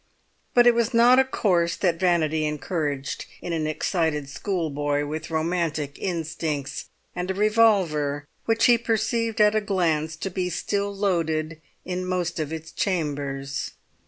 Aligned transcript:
But 0.55 0.65
it 0.65 0.73
was 0.73 0.95
not 0.95 1.19
a 1.19 1.23
course 1.23 1.75
that 1.75 1.99
vanity 1.99 2.43
encouraged 2.47 3.27
in 3.39 3.53
an 3.53 3.67
excited 3.67 4.29
schoolboy 4.29 5.05
with 5.05 5.29
romantic 5.29 5.99
instincts 5.99 6.85
and 7.15 7.29
a 7.29 7.35
revolver 7.35 8.27
which 8.45 8.65
he 8.65 8.79
perceived 8.79 9.39
at 9.39 9.53
a 9.53 9.61
glance 9.61 10.15
to 10.15 10.31
be 10.31 10.49
still 10.49 10.91
loaded 10.91 11.61
in 11.85 12.03
most 12.03 12.39
of 12.39 12.51
its 12.51 12.71
chambers. 12.71 13.73